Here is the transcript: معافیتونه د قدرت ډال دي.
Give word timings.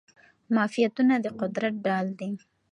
معافیتونه 0.53 1.15
د 1.21 1.25
قدرت 1.39 1.73
ډال 1.85 2.07
دي. 2.19 2.31